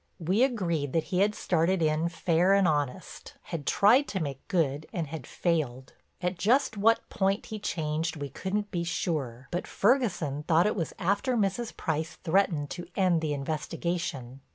[0.17, 4.87] We agreed that he had started in fair and honest, had tried to make good
[4.91, 5.93] and had failed.
[6.23, 10.95] At just what point he changed we couldn't be sure, but Ferguson thought it was
[10.97, 11.77] after Mrs.
[11.77, 14.41] Price threatened to end the investigation.